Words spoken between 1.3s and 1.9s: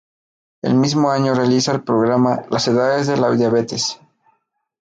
realiza el